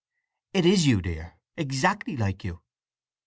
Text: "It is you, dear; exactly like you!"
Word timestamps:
"It 0.55 0.65
is 0.65 0.87
you, 0.87 0.99
dear; 0.99 1.35
exactly 1.55 2.17
like 2.17 2.43
you!" 2.43 2.63